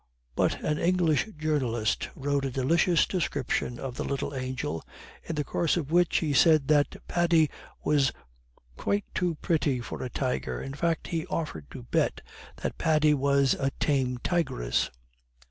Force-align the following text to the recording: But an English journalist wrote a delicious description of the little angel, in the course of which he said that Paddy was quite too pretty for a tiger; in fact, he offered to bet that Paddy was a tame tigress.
But 0.35 0.59
an 0.63 0.79
English 0.79 1.27
journalist 1.37 2.09
wrote 2.15 2.43
a 2.43 2.49
delicious 2.49 3.05
description 3.05 3.77
of 3.77 3.97
the 3.97 4.03
little 4.03 4.33
angel, 4.33 4.81
in 5.21 5.35
the 5.35 5.43
course 5.43 5.77
of 5.77 5.91
which 5.91 6.17
he 6.17 6.33
said 6.33 6.69
that 6.69 6.95
Paddy 7.07 7.51
was 7.83 8.11
quite 8.75 9.05
too 9.13 9.35
pretty 9.43 9.79
for 9.79 10.01
a 10.01 10.09
tiger; 10.09 10.59
in 10.59 10.73
fact, 10.73 11.09
he 11.09 11.27
offered 11.27 11.69
to 11.69 11.83
bet 11.83 12.21
that 12.55 12.79
Paddy 12.79 13.13
was 13.13 13.53
a 13.53 13.69
tame 13.79 14.17
tigress. 14.23 14.89